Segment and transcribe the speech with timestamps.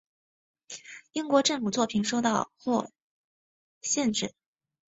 [1.13, 2.89] 英国政府作品受到或
[3.83, 4.33] 限制。